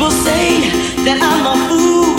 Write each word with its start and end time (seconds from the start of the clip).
People 0.00 0.16
say 0.24 0.60
that 1.04 1.20
I'm 1.20 1.44
a 1.44 1.56
fool 1.68 2.16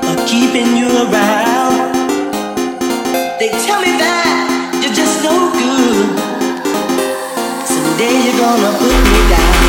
for 0.00 0.16
keeping 0.24 0.72
you 0.74 0.88
around. 1.04 1.92
They 3.38 3.50
tell 3.68 3.82
me 3.82 3.92
that 4.00 4.80
you're 4.80 4.96
just 4.96 5.20
no 5.20 5.52
good. 5.52 6.08
Someday 7.68 8.24
you're 8.24 8.40
gonna 8.40 8.72
put 8.80 8.96
me 9.12 9.20
down. 9.28 9.67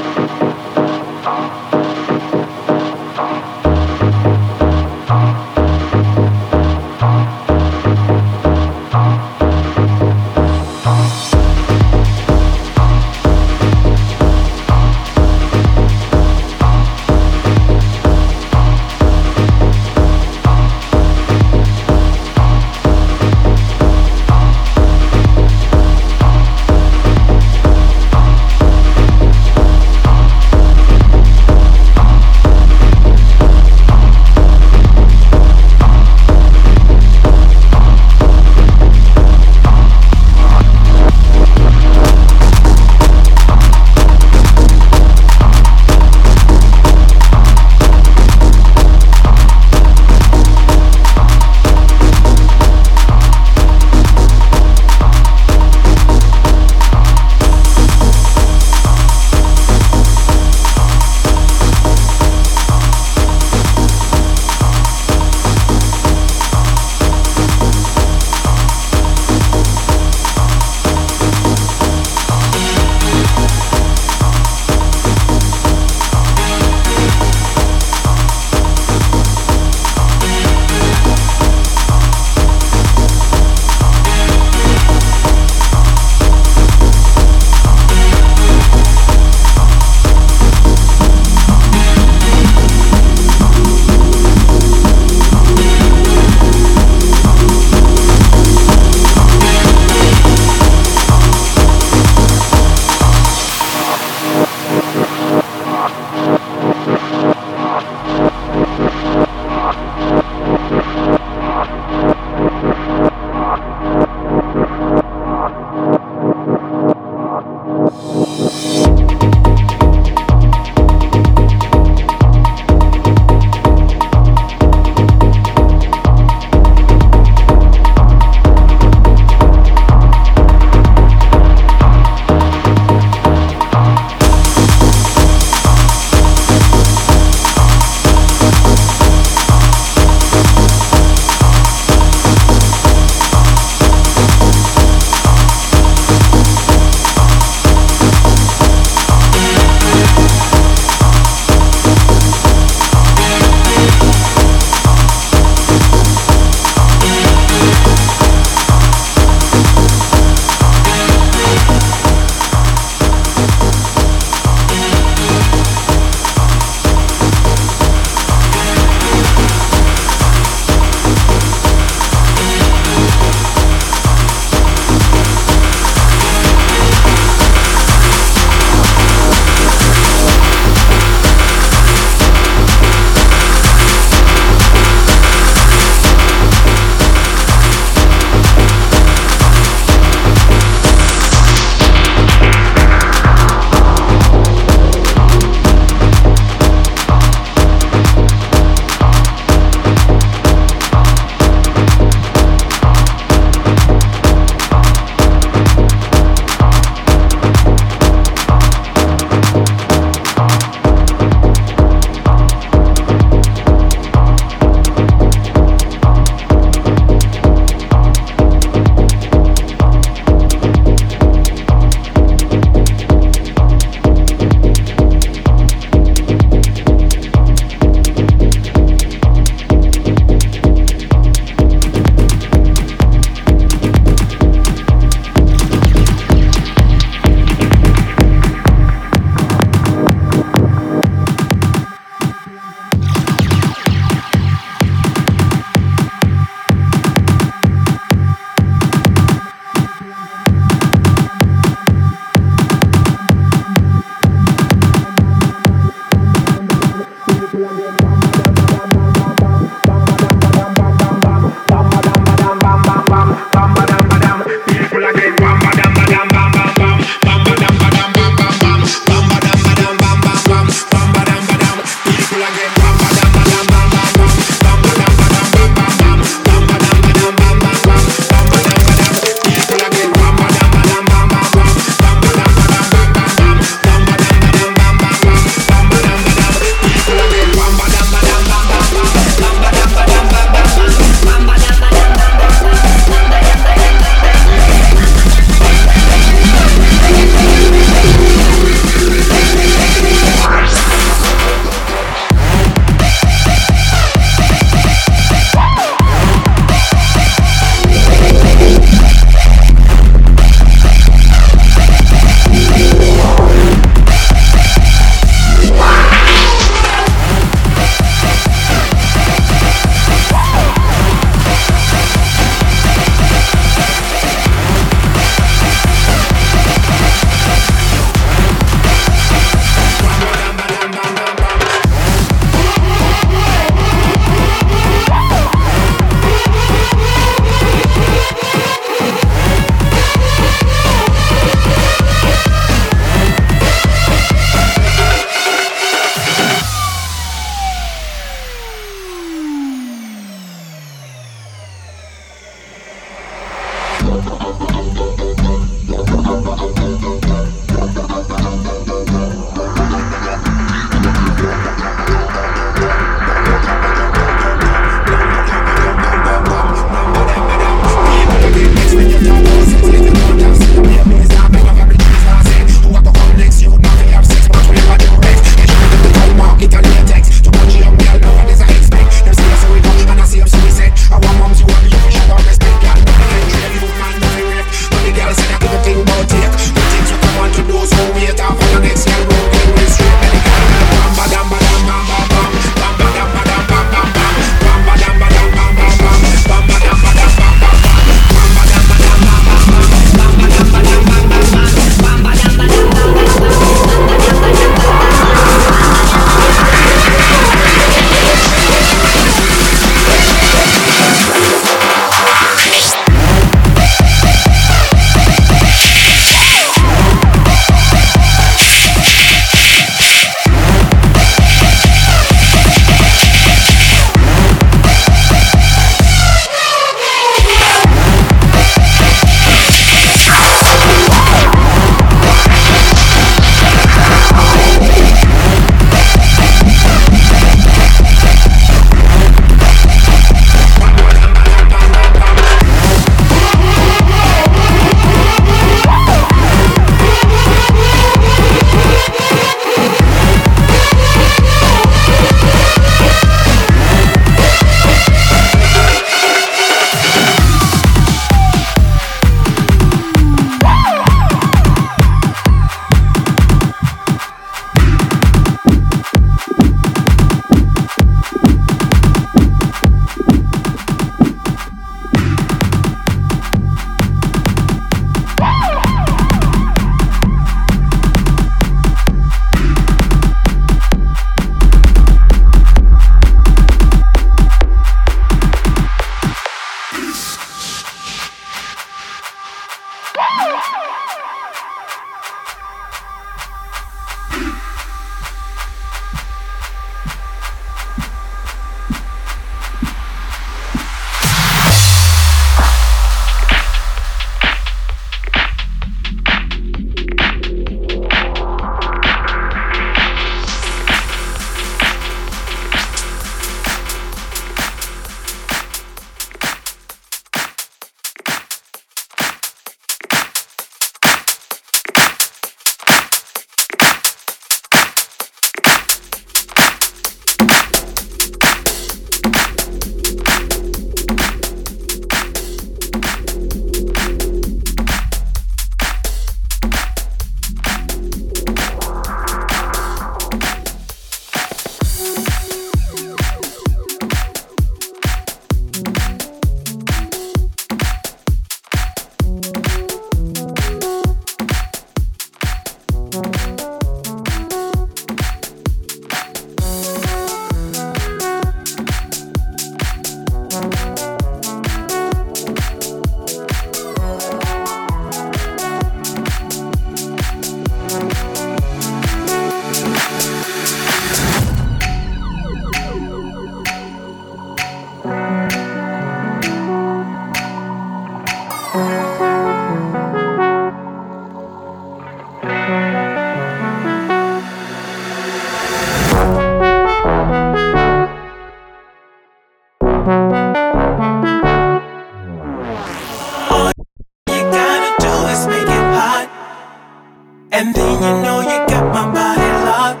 you 598.00 598.12
know 598.22 598.40
you 598.40 598.58
got 598.66 598.84
my 598.94 599.04
body 599.12 599.50
locked. 599.68 600.00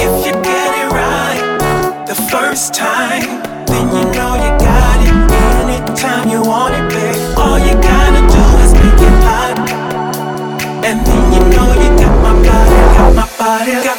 If 0.00 0.12
you 0.24 0.32
get 0.32 0.70
it 0.82 0.88
right 0.94 2.04
the 2.06 2.14
first 2.14 2.72
time, 2.72 3.42
then 3.66 3.84
you 3.90 4.04
know 4.14 4.32
you 4.38 4.50
got 4.62 4.98
it. 5.02 5.14
Anytime 5.58 6.28
you 6.28 6.40
want 6.42 6.74
it, 6.74 6.86
babe. 6.94 7.18
All 7.36 7.58
you 7.58 7.74
gotta 7.74 8.22
do 8.34 8.44
is 8.62 8.72
make 8.72 9.02
it 9.08 9.18
hot, 9.26 9.56
and 10.86 11.04
then 11.04 11.22
you 11.34 11.42
know 11.50 11.68
you 11.82 11.90
got 11.98 12.14
my 12.22 12.32
body, 12.46 12.78
got 12.98 13.14
my 13.18 13.26
body. 13.36 13.72
Got 13.82 13.93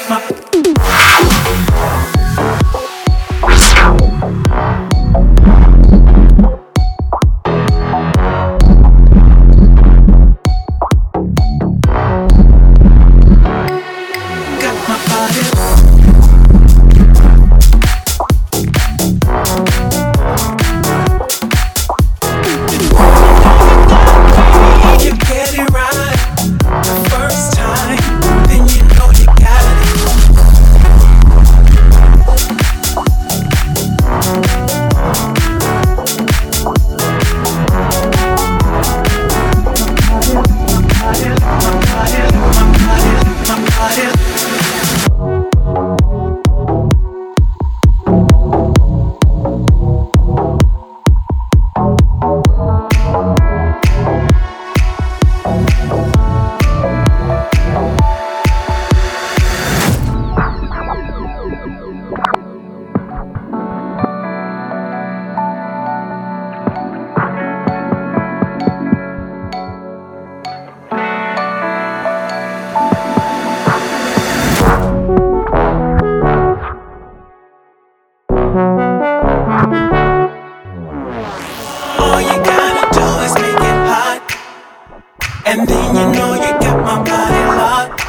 And 85.48 85.68
then 85.68 85.96
you 85.96 86.06
know 86.18 86.34
you 86.34 86.52
got 86.58 86.82
my 86.82 86.98
body 87.06 87.44
locked. 87.54 88.02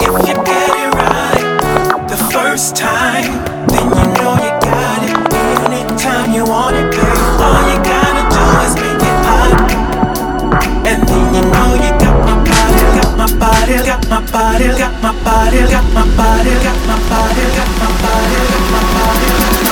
If 0.00 0.14
you 0.26 0.34
get 0.42 0.70
it 0.72 0.94
right 0.96 2.08
the 2.08 2.16
first 2.32 2.74
time, 2.74 3.44
then 3.68 3.84
you 3.92 4.06
know 4.16 4.32
you 4.40 4.52
got 4.64 5.04
it. 5.04 5.16
Anytime 5.68 6.32
you 6.32 6.44
want 6.46 6.76
it, 6.76 6.88
girl, 6.96 7.44
all 7.44 7.60
you 7.68 7.76
gotta 7.84 8.24
do 8.24 8.44
is 8.64 8.74
make 8.80 9.04
it 9.04 9.18
hot. 9.28 9.68
And 10.88 11.06
then 11.06 11.24
you 11.36 11.44
know 11.44 11.76
you 11.76 11.92
got 12.00 12.16
my 12.24 12.40
body, 12.48 12.84
got 12.96 13.12
my 13.20 13.28
body, 13.36 13.76
got 13.84 14.02
my 14.08 14.20
body, 14.32 14.68
got 14.80 14.94
my 15.04 15.12
body, 15.28 15.60
got 15.68 15.86
my 15.92 16.04
body, 16.16 16.52
got 16.64 16.78
my 16.88 16.96
body, 17.12 17.44
got 17.52 17.70
my 17.76 17.88
body, 18.00 18.36
got 18.48 18.64
my 18.72 18.82
body. 18.96 19.67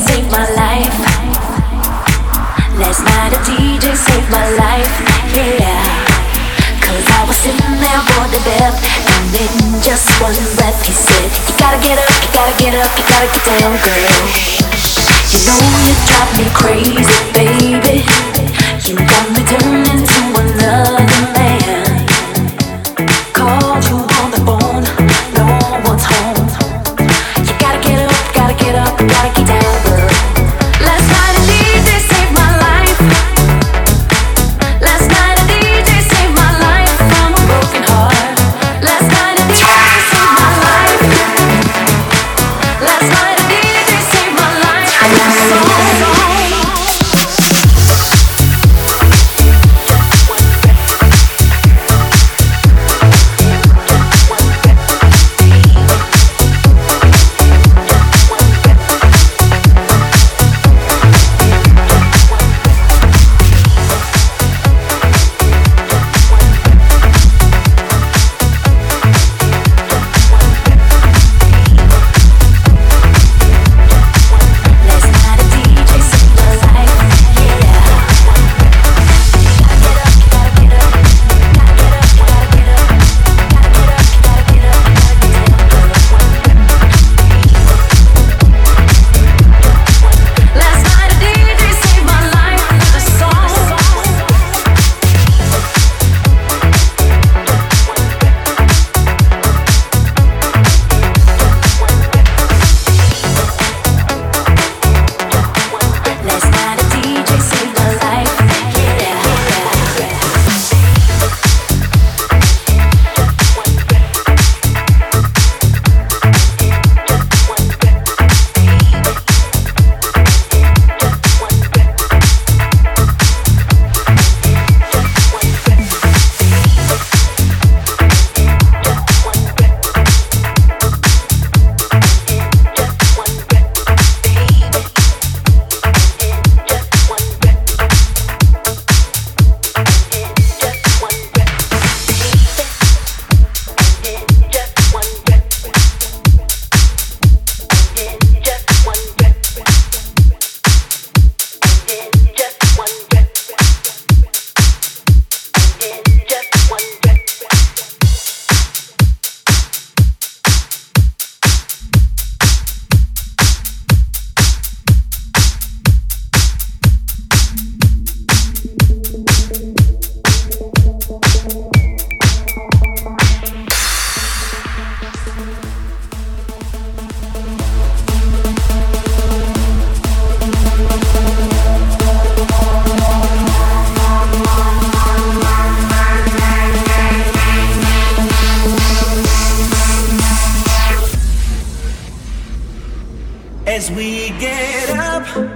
saved 0.00 0.30
my 0.32 0.48
life. 0.56 0.96
Last 2.80 3.04
night 3.04 3.36
a 3.36 3.40
DJ 3.44 3.92
saved 3.92 4.30
my 4.32 4.48
life, 4.56 4.94
yeah. 5.36 5.84
Cause 6.80 7.04
I 7.04 7.20
was 7.28 7.36
sitting 7.36 7.76
there 7.76 8.02
on 8.16 8.28
the 8.32 8.40
bed, 8.40 8.72
and 8.72 9.24
then 9.36 9.52
just 9.84 10.08
one 10.20 10.32
breath 10.56 10.80
he 10.86 10.92
said, 10.92 11.28
You 11.44 11.54
gotta 11.60 11.80
get 11.84 12.00
up, 12.00 12.08
you 12.08 12.30
gotta 12.32 12.56
get 12.56 12.74
up, 12.80 12.90
you 12.96 13.04
gotta 13.04 13.28
get 13.28 13.44
down, 13.44 13.76
girl. 13.84 14.16
You 15.30 15.38
know 15.44 15.60
you 15.84 15.92
drive 16.08 16.32
me 16.40 16.46
crazy, 16.56 17.18
baby. 17.36 17.96
You 18.88 18.96
got 18.96 19.26
me 19.36 19.42
turning 19.44 20.06
to 20.08 20.20
another. 20.40 21.09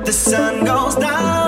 the 0.05 0.13
sun 0.13 0.65
goes 0.65 0.97
down. 0.97 1.44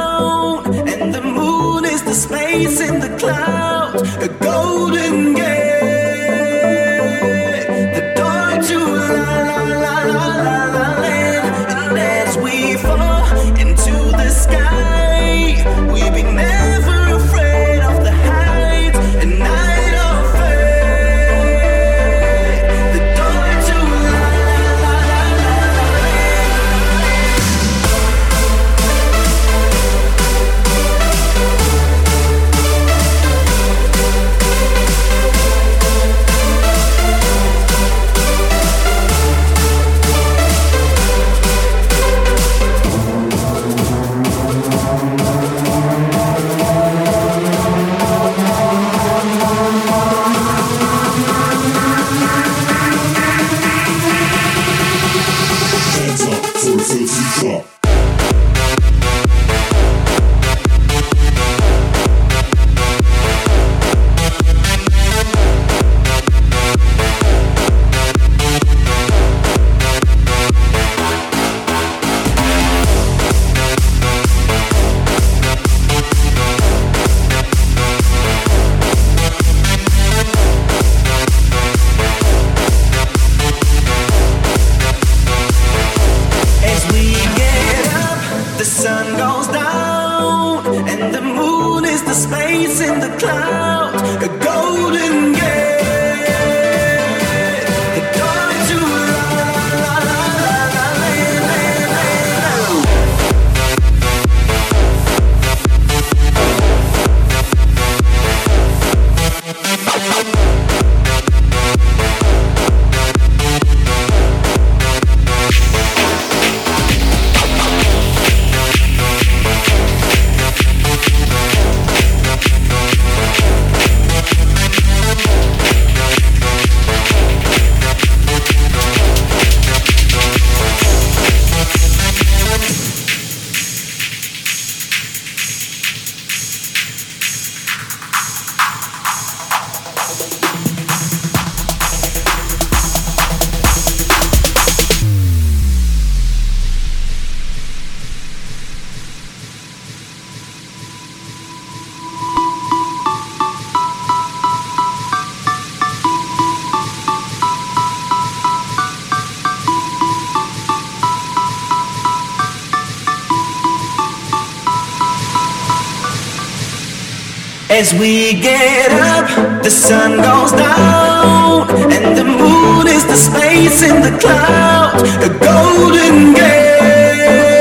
As 167.89 167.95
we 168.01 168.33
get 168.33 168.91
up, 168.91 169.63
the 169.63 169.71
sun 169.71 170.17
goes 170.17 170.51
down, 170.51 171.71
and 171.93 172.17
the 172.19 172.25
moon 172.25 172.89
is 172.89 173.07
the 173.07 173.15
space 173.15 173.81
in 173.81 174.03
the 174.03 174.11
clouds, 174.19 175.17
the 175.19 175.29
golden 175.29 176.35
gate, 176.35 177.55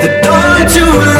the 0.00 0.08
door 0.24 0.64
to 0.76 1.15